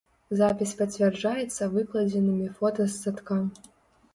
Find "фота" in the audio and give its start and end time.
2.57-2.83